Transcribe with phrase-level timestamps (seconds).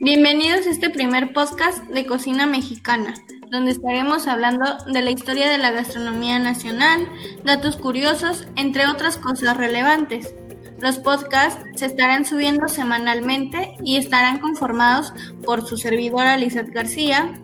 [0.00, 3.14] Bienvenidos a este primer podcast de cocina mexicana,
[3.50, 7.08] donde estaremos hablando de la historia de la gastronomía nacional,
[7.42, 10.36] datos curiosos, entre otras cosas relevantes.
[10.78, 15.12] Los podcasts se estarán subiendo semanalmente y estarán conformados
[15.44, 17.36] por su servidora Lizeth García,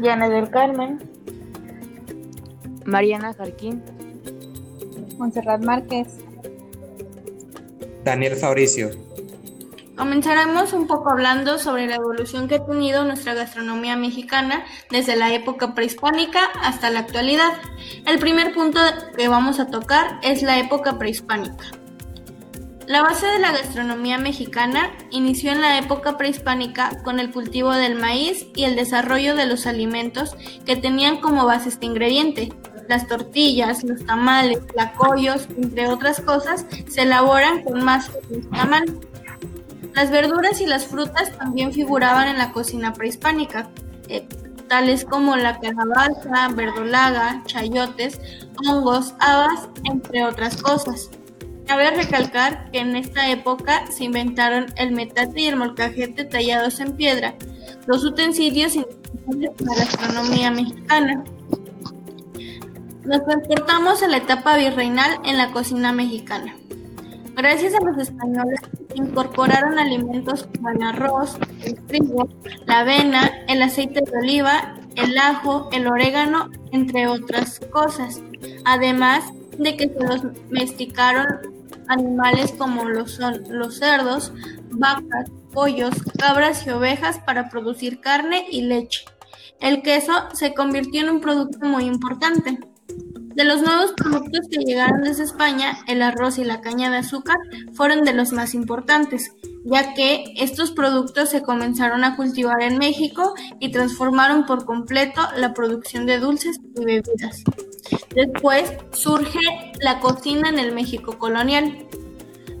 [0.00, 0.98] Diana del Carmen,
[2.84, 3.80] Mariana Jarquín,
[5.18, 6.08] Montserrat Márquez,
[8.04, 9.09] Daniel Fabricio.
[10.00, 15.30] Comenzaremos un poco hablando sobre la evolución que ha tenido nuestra gastronomía mexicana desde la
[15.34, 17.52] época prehispánica hasta la actualidad.
[18.06, 18.80] El primer punto
[19.14, 21.66] que vamos a tocar es la época prehispánica.
[22.86, 27.96] La base de la gastronomía mexicana inició en la época prehispánica con el cultivo del
[27.96, 32.54] maíz y el desarrollo de los alimentos que tenían como base este ingrediente.
[32.88, 39.09] Las tortillas, los tamales, lacoyos, entre otras cosas, se elaboran con masa de tamal.
[39.94, 43.68] Las verduras y las frutas también figuraban en la cocina prehispánica,
[44.08, 44.26] eh,
[44.68, 48.20] tales como la calabaza, verdolaga, chayotes,
[48.66, 51.10] hongos, habas, entre otras cosas.
[51.66, 56.96] Cabe recalcar que en esta época se inventaron el metate y el molcajete tallados en
[56.96, 57.34] piedra,
[57.86, 61.24] dos utensilios indispensables para la gastronomía mexicana.
[63.04, 66.54] Nos transportamos a la etapa virreinal en la cocina mexicana.
[67.40, 68.60] Gracias a los españoles
[68.94, 72.28] incorporaron alimentos como el arroz, el trigo,
[72.66, 78.20] la avena, el aceite de oliva, el ajo, el orégano, entre otras cosas.
[78.66, 79.24] Además
[79.56, 81.26] de que se domesticaron
[81.88, 83.18] animales como los
[83.78, 84.34] cerdos,
[84.72, 89.06] vacas, pollos, cabras y ovejas para producir carne y leche.
[89.60, 92.58] El queso se convirtió en un producto muy importante.
[93.34, 97.36] De los nuevos productos que llegaron desde España, el arroz y la caña de azúcar
[97.74, 99.32] fueron de los más importantes,
[99.64, 105.54] ya que estos productos se comenzaron a cultivar en México y transformaron por completo la
[105.54, 107.44] producción de dulces y bebidas.
[108.14, 109.38] Después surge
[109.80, 111.86] la cocina en el México colonial.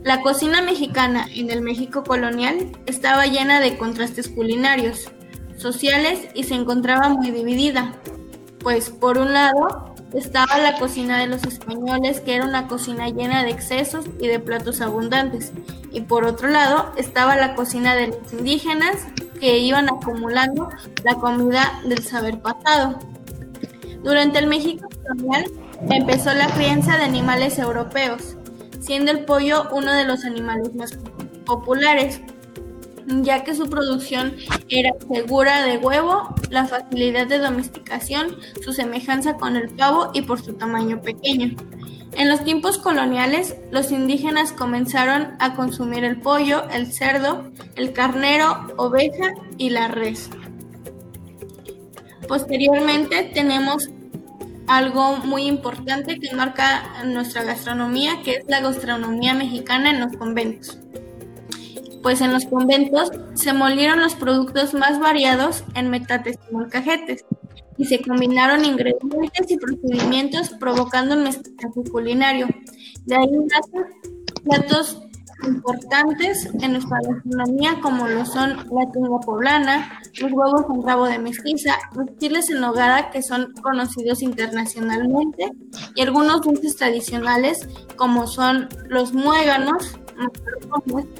[0.04, 5.10] La cocina mexicana en el México colonial estaba llena de contrastes culinarios,
[5.56, 7.92] sociales y se encontraba muy dividida,
[8.60, 13.44] pues por un lado estaba la cocina de los españoles, que era una cocina llena
[13.44, 15.52] de excesos y de platos abundantes.
[15.92, 19.06] Y por otro lado estaba la cocina de los indígenas,
[19.40, 20.68] que iban acumulando
[21.02, 22.98] la comida del saber pasado.
[24.02, 25.46] Durante el México colonial
[25.88, 28.36] empezó la crianza de animales europeos,
[28.80, 30.98] siendo el pollo uno de los animales más
[31.46, 32.20] populares
[33.06, 34.36] ya que su producción
[34.68, 40.40] era segura de huevo, la facilidad de domesticación, su semejanza con el pavo y por
[40.40, 41.56] su tamaño pequeño.
[42.16, 48.72] En los tiempos coloniales, los indígenas comenzaron a consumir el pollo, el cerdo, el carnero,
[48.76, 50.28] oveja y la res.
[52.26, 53.90] Posteriormente tenemos
[54.66, 60.78] algo muy importante que marca nuestra gastronomía, que es la gastronomía mexicana en los conventos
[62.02, 67.24] pues en los conventos se molieron los productos más variados en metates y molcajetes,
[67.76, 72.46] y se combinaron ingredientes y procedimientos provocando un mestizaje culinario.
[73.06, 73.86] De ahí nacen
[74.44, 75.02] platos
[75.46, 81.18] importantes en nuestra gastronomía como lo son la tinga poblana, los huevos con rabo de
[81.18, 85.50] mestiza, los chiles en nogada que son conocidos internacionalmente
[85.94, 87.66] y algunos dulces tradicionales
[87.96, 89.98] como son los muéganos,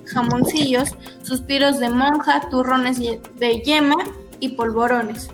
[0.07, 0.91] jamoncillos,
[1.23, 3.97] suspiros de monja, turrones de yema
[4.41, 5.31] y polvorones.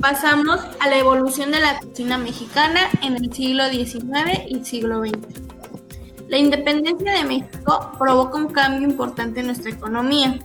[0.00, 5.46] Pasamos a la evolución de la cocina mexicana en el siglo XIX y siglo XX.
[6.28, 10.38] La independencia de México provoca un cambio importante en nuestra economía,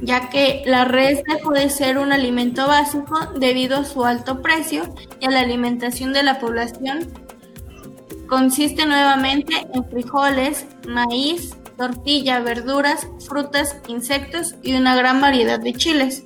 [0.00, 4.82] ya que la res dejó de ser un alimento básico debido a su alto precio
[5.20, 7.06] y a la alimentación de la población
[8.28, 16.24] Consiste nuevamente en frijoles, maíz, tortilla, verduras, frutas, insectos y una gran variedad de chiles.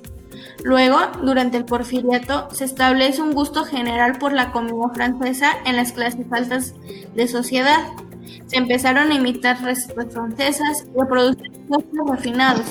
[0.65, 5.93] Luego, durante el porfiriato, se establece un gusto general por la comida francesa en las
[5.93, 6.73] clases altas
[7.15, 7.79] de sociedad.
[8.47, 12.65] Se empezaron a imitar recetas francesas y a producir postres refinados.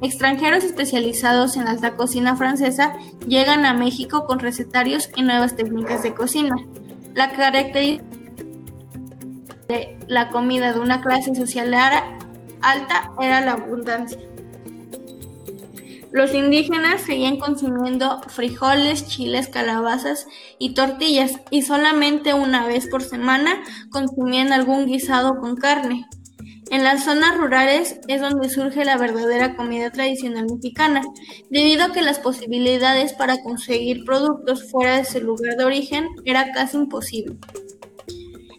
[0.00, 2.94] Extranjeros especializados en alta cocina francesa
[3.26, 6.56] llegan a México con recetarios y nuevas técnicas de cocina.
[7.14, 8.09] La característica
[10.08, 11.74] la comida de una clase social
[12.62, 14.18] alta era la abundancia.
[16.12, 20.26] Los indígenas seguían consumiendo frijoles, chiles, calabazas
[20.58, 26.06] y tortillas y solamente una vez por semana consumían algún guisado con carne.
[26.70, 31.02] En las zonas rurales es donde surge la verdadera comida tradicional mexicana,
[31.48, 36.52] debido a que las posibilidades para conseguir productos fuera de su lugar de origen era
[36.52, 37.36] casi imposible.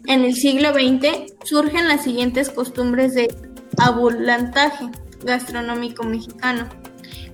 [0.06, 3.34] En el siglo XX surgen las siguientes costumbres de
[3.78, 4.90] abulantaje
[5.24, 6.68] gastronómico mexicano,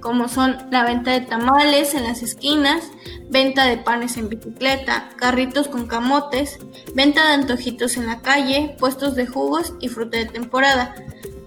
[0.01, 2.85] como son la venta de tamales en las esquinas,
[3.31, 6.59] venta de panes en bicicleta, carritos con camotes,
[6.95, 10.95] venta de antojitos en la calle, puestos de jugos y fruta de temporada,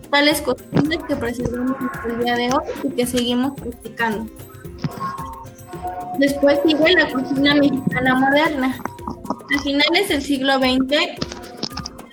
[0.10, 4.30] tales costumbres que preservamos hasta el día de hoy y que seguimos practicando.
[6.18, 8.78] Después sigue la cocina mexicana moderna.
[9.54, 10.98] A finales del siglo XX,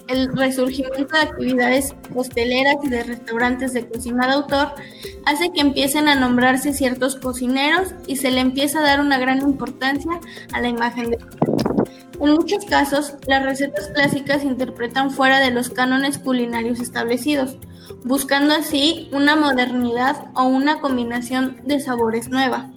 [0.08, 4.73] el resurgimiento de actividades hosteleras y de restaurantes de cocina de autor
[5.26, 9.40] hace que empiecen a nombrarse ciertos cocineros y se le empieza a dar una gran
[9.43, 10.19] importancia
[10.52, 11.19] a la imagen de
[12.20, 17.58] en muchos casos, las recetas clásicas se interpretan fuera de los cánones culinarios establecidos,
[18.05, 22.70] buscando así una modernidad o una combinación de sabores nueva,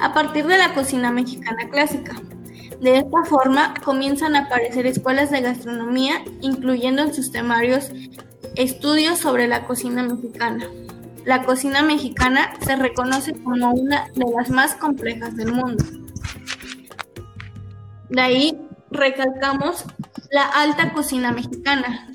[0.00, 2.20] a partir de la cocina mexicana clásica.
[2.80, 7.90] De esta forma comienzan a aparecer escuelas de gastronomía, incluyendo en sus temarios
[8.56, 10.66] estudios sobre la cocina mexicana.
[11.24, 15.84] La cocina mexicana se reconoce como una de las más complejas del mundo.
[18.08, 18.58] De ahí
[18.90, 19.84] recalcamos
[20.30, 22.08] la alta cocina mexicana.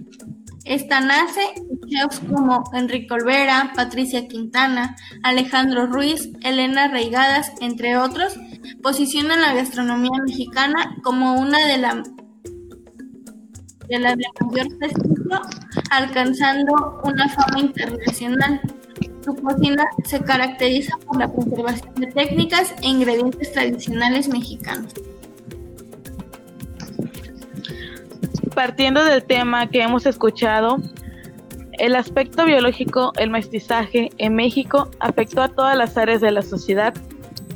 [0.68, 1.54] Esta nace
[1.88, 8.38] chefs como Enrique Olvera, Patricia Quintana, Alejandro Ruiz, Elena Reigadas, entre otros,
[8.84, 12.04] posicionan la gastronomía mexicana como una de, la,
[13.88, 15.42] de las de mayor prestigio,
[15.90, 18.60] alcanzando una fama internacional.
[19.24, 24.94] Su cocina se caracteriza por la conservación de técnicas e ingredientes tradicionales mexicanos.
[28.58, 30.78] Partiendo del tema que hemos escuchado,
[31.74, 36.96] el aspecto biológico, el mestizaje en México afectó a todas las áreas de la sociedad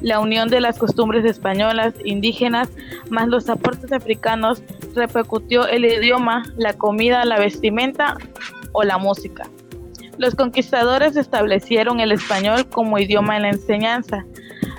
[0.02, 2.70] la unión de las costumbres españolas, indígenas,
[3.10, 4.62] más los aportes africanos,
[4.94, 8.18] repercutió el idioma, la comida, la vestimenta
[8.72, 9.50] o la música.
[10.20, 14.24] Los conquistadores establecieron el español como idioma en la enseñanza.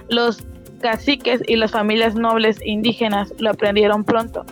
[0.08, 0.44] Los
[0.80, 4.46] caciques y las familias nobles indígenas lo aprendieron pronto,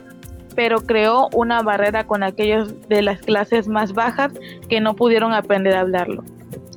[0.60, 4.30] pero creó una barrera con aquellos de las clases más bajas
[4.68, 6.22] que no pudieron aprender a hablarlo.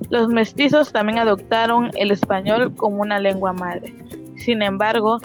[0.10, 3.94] Los mestizos también adoptaron el español como una lengua madre.
[4.38, 5.20] Sin embargo,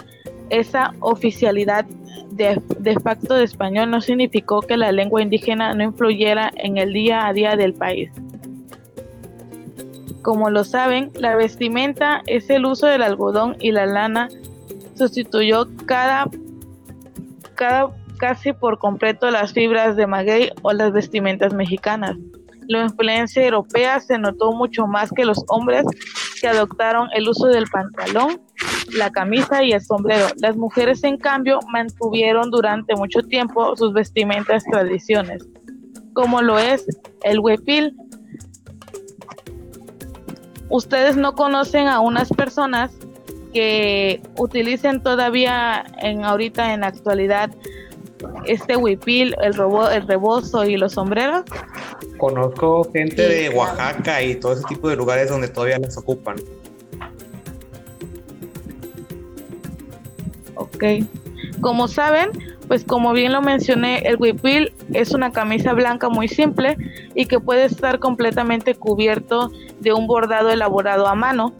[0.49, 1.85] esa oficialidad
[2.31, 7.27] de, facto de español no significó que la lengua indígena no influyera en el día
[7.27, 8.11] a día del país.
[10.21, 14.27] Como lo saben, la vestimenta es el uso del algodón y la lana
[14.95, 16.27] sustituyó cada,
[17.55, 22.17] cada casi por completo las fibras de maguey o las vestimentas mexicanas
[22.69, 25.83] la influencia europea se notó mucho más que los hombres
[26.39, 28.41] que adoptaron el uso del pantalón,
[28.95, 30.27] la camisa y el sombrero.
[30.37, 35.47] Las mujeres, en cambio, mantuvieron durante mucho tiempo sus vestimentas tradiciones,
[36.13, 36.85] como lo es
[37.23, 37.97] el huepil.
[40.69, 42.95] Ustedes no conocen a unas personas
[43.51, 47.49] que utilicen todavía en ahorita en la actualidad
[48.45, 51.43] este huipil, el, robo, el rebozo y los sombreros?
[52.17, 56.37] Conozco gente de Oaxaca y todo ese tipo de lugares donde todavía las ocupan.
[60.55, 60.83] Ok.
[61.61, 62.31] Como saben,
[62.67, 66.77] pues como bien lo mencioné, el huipil es una camisa blanca muy simple
[67.15, 71.53] y que puede estar completamente cubierto de un bordado elaborado a mano.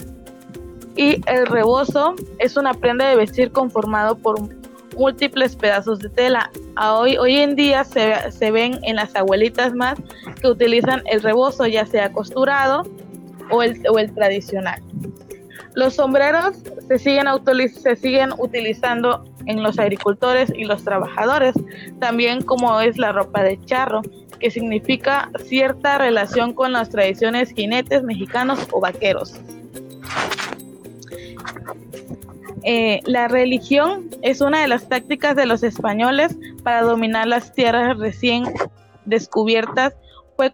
[0.96, 4.40] Y el rebozo es una prenda de vestir conformado por
[5.00, 6.52] múltiples pedazos de tela.
[6.78, 9.98] hoy, en día se, se, ven en las abuelitas más
[10.42, 12.84] que utilizan el rebozo, ya sea costurado
[13.50, 14.84] o el, o el tradicional.
[15.74, 17.28] Los sombreros se siguen,
[17.74, 21.56] se siguen utilizando en los agricultores y los trabajadores,
[22.00, 24.02] también como es la ropa de charro,
[24.40, 29.40] que significa cierta relación con las tradiciones jinetes mexicanos o vaqueros.
[32.64, 37.98] Eh, la religión es una de las tácticas de los españoles para dominar las tierras
[37.98, 38.44] recién
[39.06, 39.94] descubiertas.
[40.36, 40.52] Fue,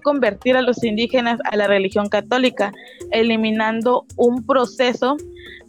[0.00, 2.72] convertir a los indígenas a la religión católica,
[3.10, 5.16] eliminando un proceso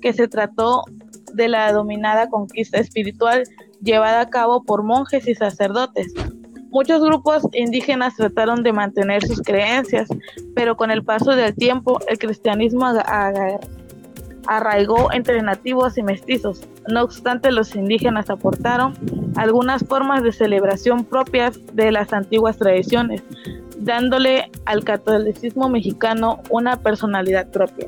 [0.02, 0.84] que se trató
[1.34, 3.44] de la dominada conquista espiritual
[3.82, 6.14] llevada a cabo por monjes y sacerdotes.
[6.70, 10.08] Muchos grupos indígenas trataron de mantener sus creencias,
[10.54, 12.94] pero con el paso del tiempo el cristianismo
[14.48, 16.62] arraigó entre nativos y mestizos.
[16.88, 18.94] No obstante, los indígenas aportaron
[19.36, 23.24] algunas formas de celebración propias de las antiguas tradiciones,
[23.78, 27.88] dándole al catolicismo mexicano una personalidad propia.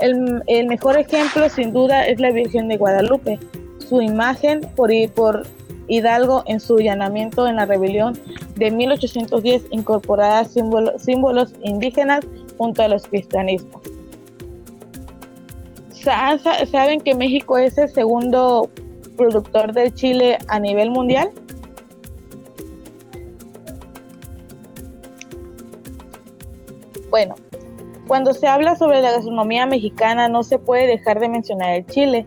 [0.00, 3.38] El, mejor ejemplo, sin duda, es la Virgen de Guadalupe.
[3.78, 4.92] Su imagen por,
[5.88, 8.18] Hidalgo en su allanamiento en la rebelión
[8.56, 12.26] de 1810 incorporada símbolos, símbolos indígenas
[12.58, 13.95] junto a los cristianismos.
[16.06, 18.70] ¿Saben que México es el segundo
[19.16, 21.32] productor de chile a nivel mundial?
[27.10, 27.34] Bueno,
[28.06, 32.24] cuando se habla sobre la gastronomía mexicana no se puede dejar de mencionar el chile,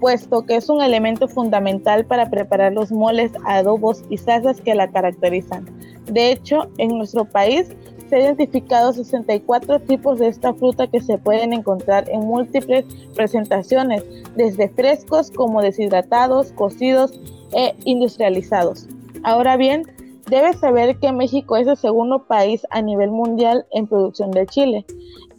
[0.00, 4.90] puesto que es un elemento fundamental para preparar los moles, adobos y salsas que la
[4.90, 5.66] caracterizan.
[6.06, 7.68] De hecho, en nuestro país
[8.08, 12.84] se han identificado 64 tipos de esta fruta que se pueden encontrar en múltiples
[13.14, 14.04] presentaciones,
[14.36, 17.20] desde frescos como deshidratados, cocidos
[17.52, 18.86] e industrializados.
[19.22, 19.82] Ahora bien,
[20.28, 24.86] debes saber que México es el segundo país a nivel mundial en producción de chile,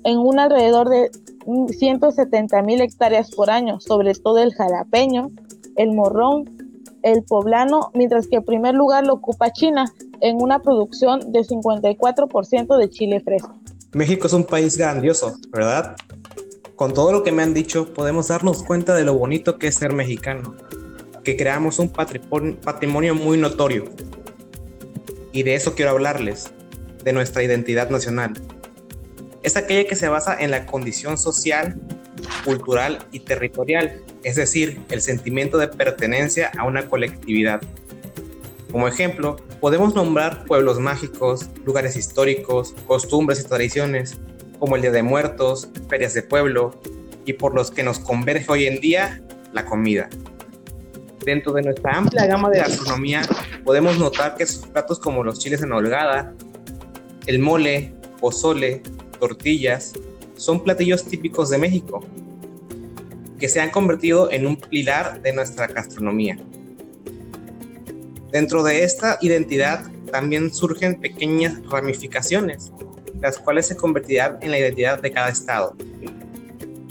[0.03, 1.11] en un alrededor de
[1.69, 5.31] 170 mil hectáreas por año, sobre todo el jalapeño,
[5.75, 6.58] el morrón,
[7.03, 9.85] el poblano, mientras que en primer lugar lo ocupa China,
[10.21, 13.57] en una producción de 54% de chile fresco.
[13.93, 15.95] México es un país grandioso, ¿verdad?
[16.75, 19.75] Con todo lo que me han dicho, podemos darnos cuenta de lo bonito que es
[19.75, 20.55] ser mexicano,
[21.23, 23.85] que creamos un patrimonio muy notorio.
[25.31, 26.51] Y de eso quiero hablarles,
[27.03, 28.33] de nuestra identidad nacional.
[29.43, 31.79] Es aquella que se basa en la condición social,
[32.43, 37.61] cultural y territorial, es decir, el sentimiento de pertenencia a una colectividad.
[38.71, 44.17] Como ejemplo, podemos nombrar pueblos mágicos, lugares históricos, costumbres y tradiciones,
[44.59, 46.79] como el Día de Muertos, ferias de pueblo,
[47.25, 49.21] y por los que nos converge hoy en día
[49.53, 50.09] la comida.
[51.25, 53.21] Dentro de nuestra amplia gama de gastronomía,
[53.63, 56.33] podemos notar que sus platos como los chiles en holgada,
[57.25, 58.81] el mole, pozole,
[59.19, 59.93] tortillas,
[60.39, 62.01] son platillos típicos de México,
[63.37, 66.39] que se han convertido en un pilar de nuestra gastronomía.
[68.31, 72.71] Dentro de esta identidad también surgen pequeñas ramificaciones,
[73.19, 75.75] las cuales se convertirán en la identidad de cada estado.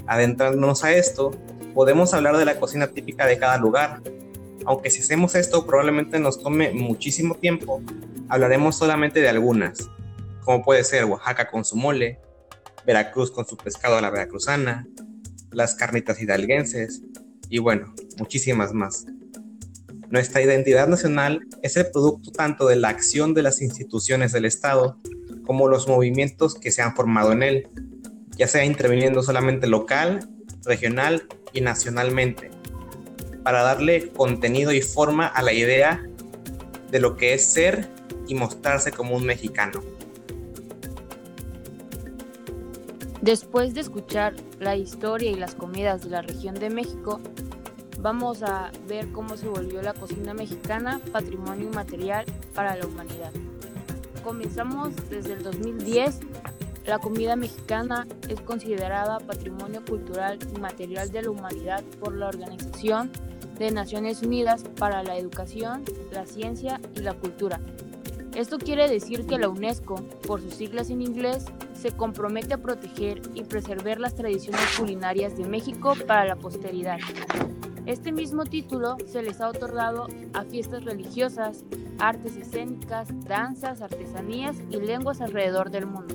[0.07, 1.31] Adentrándonos a esto,
[1.75, 4.03] podemos hablar de la cocina típica de cada lugar.
[4.67, 7.81] Aunque si hacemos esto probablemente nos tome muchísimo tiempo,
[8.29, 9.89] hablaremos solamente de algunas,
[10.45, 12.19] como puede ser Oaxaca con su mole,
[12.89, 14.89] Veracruz con su pescado a la veracruzana,
[15.53, 17.03] las carnitas hidalguenses
[17.51, 19.05] y bueno, muchísimas más.
[20.09, 24.99] Nuestra identidad nacional es el producto tanto de la acción de las instituciones del Estado
[25.45, 27.69] como los movimientos que se han formado en él,
[28.39, 30.27] ya sea interviniendo solamente local,
[30.65, 32.51] regional y nacionalmente,
[33.43, 36.09] para darle contenido y forma a la idea
[36.91, 37.91] de lo que es ser
[38.27, 39.83] y mostrarse como un mexicano.
[43.29, 47.21] Después de escuchar la historia y las comidas de la región de México,
[48.01, 53.31] vamos a ver cómo se volvió la cocina mexicana patrimonio inmaterial para la humanidad.
[54.25, 56.21] Comenzamos desde el 2010.
[56.87, 63.11] La comida mexicana es considerada patrimonio cultural inmaterial de la humanidad por la Organización
[63.59, 67.61] de Naciones Unidas para la Educación, la Ciencia y la Cultura.
[68.35, 71.45] Esto quiere decir que la UNESCO, por sus siglas en inglés,
[71.81, 76.99] se compromete a proteger y preservar las tradiciones culinarias de México para la posteridad.
[77.87, 81.65] Este mismo título se les ha otorgado a fiestas religiosas,
[81.99, 86.15] artes escénicas, danzas, artesanías y lenguas alrededor del mundo.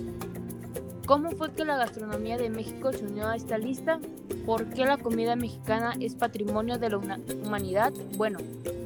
[1.05, 3.99] ¿Cómo fue que la gastronomía de México se unió a esta lista?
[4.45, 7.93] ¿Por qué la comida mexicana es patrimonio de la humanidad?
[8.17, 8.39] Bueno,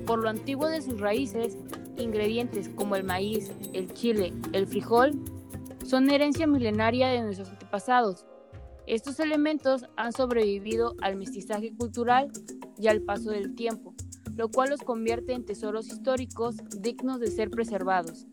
[0.05, 1.57] por lo antiguo de sus raíces,
[1.97, 5.19] ingredientes como el maíz, el chile, el frijol,
[5.87, 8.25] son herencia milenaria de nuestros antepasados.
[8.87, 12.29] Estos elementos han sobrevivido al mestizaje cultural
[12.77, 13.93] y al paso del tiempo,
[14.35, 18.27] lo cual los convierte en tesoros históricos dignos de ser preservados.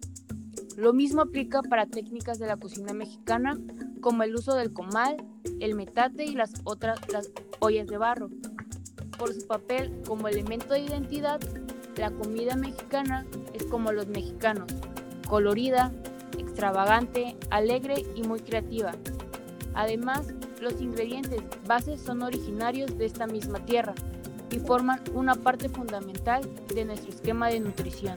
[0.76, 3.56] Lo mismo aplica para técnicas de la cocina mexicana
[4.00, 5.16] como el uso del comal,
[5.60, 7.30] el metate y las otras las
[7.60, 8.30] ollas de barro.
[9.16, 11.40] Por su papel como elemento de identidad,
[11.96, 14.72] la comida mexicana es como los mexicanos,
[15.28, 15.92] colorida,
[16.54, 18.92] extravagante, alegre y muy creativa.
[19.74, 23.94] Además, los ingredientes bases son originarios de esta misma tierra,
[24.54, 28.16] y forman una parte fundamental de nuestro esquema de nutrición.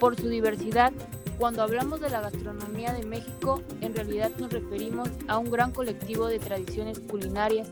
[0.00, 0.92] Por su diversidad,
[1.38, 6.26] Cuando hablamos de la gastronomía de México, en realidad nos referimos a un gran colectivo
[6.26, 7.70] de tradiciones culinarias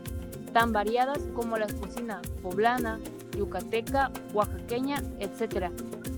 [0.53, 2.99] tan variadas como la cocina poblana,
[3.37, 5.69] yucateca, oaxaqueña, etc.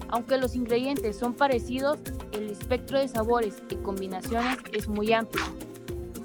[0.07, 1.99] Aunque los ingredientes son parecidos,
[2.31, 5.43] el espectro de sabores y combinaciones es muy amplio.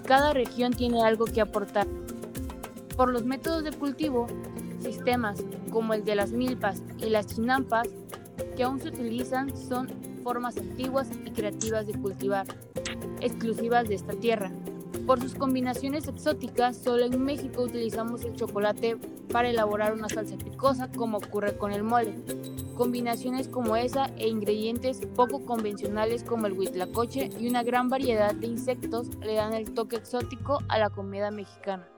[0.06, 1.86] Cada región tiene algo que aportar.
[2.96, 4.26] Por los métodos de cultivo,
[4.80, 7.88] sistemas como el de las milpas y las chinampas
[8.56, 9.88] que aún se utilizan son
[10.22, 12.46] formas antiguas y creativas de cultivar,
[13.20, 14.50] exclusivas de esta tierra.
[15.06, 18.96] Por sus combinaciones exóticas, solo en México utilizamos el chocolate
[19.30, 22.12] para elaborar una salsa picosa como ocurre con el mole.
[22.74, 28.48] Combinaciones como esa e ingredientes poco convencionales como el huitlacoche y una gran variedad de
[28.48, 31.88] insectos le dan el toque exótico a la comida mexicana.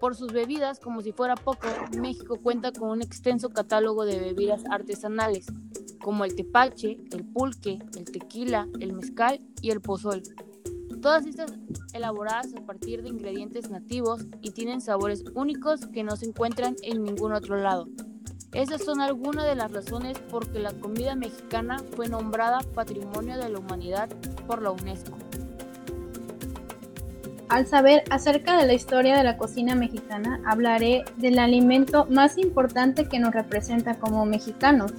[0.00, 4.64] Por sus bebidas, como si fuera poco, México cuenta con un extenso catálogo de bebidas
[4.68, 5.46] artesanales,
[6.02, 10.24] como el tepache, el pulque, el tequila, el mezcal y el pozol.
[11.02, 11.52] Todas estas
[11.92, 17.02] elaboradas a partir de ingredientes nativos y tienen sabores únicos que no se encuentran en
[17.02, 17.88] ningún otro lado.
[18.52, 23.48] Esas son algunas de las razones por que la comida mexicana fue nombrada Patrimonio de
[23.48, 24.08] la Humanidad
[24.46, 25.18] por la UNESCO
[27.52, 33.04] al saber acerca de la historia de la cocina mexicana, hablaré del alimento más importante
[33.04, 34.94] que nos representa como mexicanos.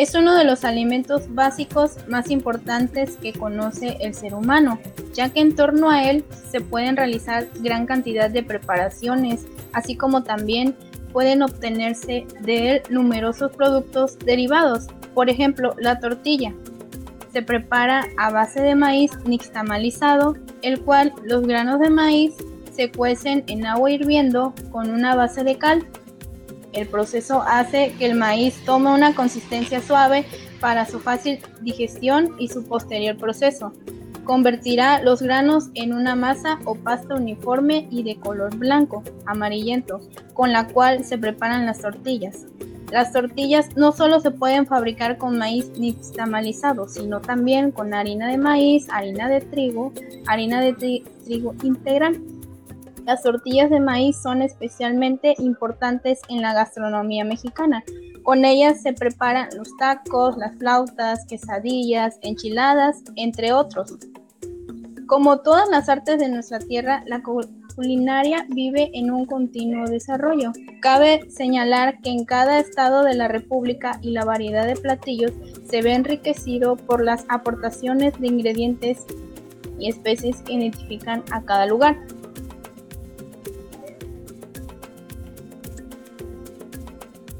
[0.00, 4.78] Es uno de los alimentos básicos más importantes que conoce el ser humano,
[5.12, 10.22] ya que en torno a él se pueden realizar gran cantidad de preparaciones, así como
[10.22, 10.74] también
[11.12, 16.54] pueden obtenerse de él numerosos productos derivados, por ejemplo la tortilla,
[17.30, 22.36] se prepara a base de maíz nixtamalizado, el cual los granos de maíz
[22.74, 25.86] se cuecen en agua hirviendo con una base de cal.
[26.72, 30.24] El proceso hace que el maíz tome una consistencia suave
[30.60, 33.72] para su fácil digestión y su posterior proceso.
[34.24, 40.00] Convertirá los granos en una masa o pasta uniforme y de color blanco, amarillento,
[40.34, 42.46] con la cual se preparan las tortillas.
[42.92, 48.36] Las tortillas no solo se pueden fabricar con maíz nixtamalizado, sino también con harina de
[48.36, 49.92] maíz, harina de trigo,
[50.26, 52.20] harina de trigo integral.
[53.06, 57.82] Las tortillas de maíz son especialmente importantes en la gastronomía mexicana.
[58.22, 63.96] Con ellas se preparan los tacos, las flautas, quesadillas, enchiladas, entre otros.
[65.06, 67.20] Como todas las artes de nuestra tierra, la
[67.74, 70.52] culinaria vive en un continuo desarrollo.
[70.80, 75.32] Cabe señalar que en cada estado de la República y la variedad de platillos
[75.68, 79.04] se ve enriquecido por las aportaciones de ingredientes
[79.80, 81.96] y especies que identifican a cada lugar.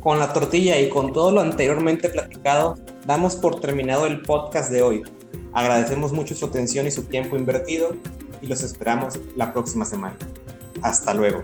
[0.00, 4.80] Con la tortilla y con todo lo anteriormente platicado, damos por terminado el podcast de
[4.80, 5.02] hoy.
[5.52, 7.94] Agradecemos mucho su atención y su tiempo invertido
[8.40, 10.16] y los esperamos la próxima semana.
[10.80, 11.42] Hasta luego.